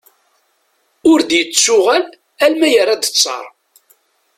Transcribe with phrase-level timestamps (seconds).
[1.11, 2.03] Ur d-yettuɣal
[2.43, 3.45] alma yerra-d ttar